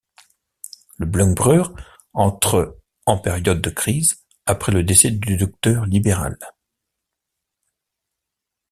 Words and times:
Le 0.97 1.05
Bleun-Brug 1.05 1.63
entre 2.13 2.79
en 3.05 3.19
période 3.19 3.61
de 3.61 3.69
crise, 3.69 4.25
après 4.47 4.71
le 4.71 4.81
décès 4.81 5.11
du 5.11 5.37
docteur 5.37 5.85
Libéral. 5.85 6.39